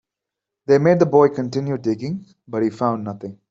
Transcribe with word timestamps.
They 0.65 0.79
made 0.79 0.97
the 0.97 1.05
boy 1.05 1.29
continue 1.29 1.77
digging, 1.77 2.25
but 2.47 2.63
he 2.63 2.71
found 2.71 3.03
nothing. 3.03 3.37